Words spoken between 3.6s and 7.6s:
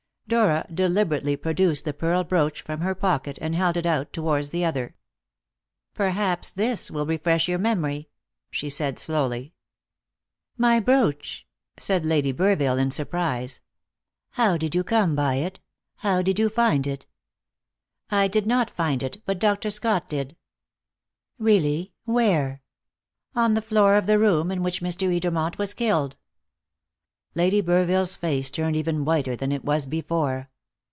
it out towards the other. "Perhaps this will refresh your